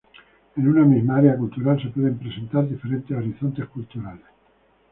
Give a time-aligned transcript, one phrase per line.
[0.57, 4.25] En una misma área cultural se pueden presentar diferentes horizontes culturales.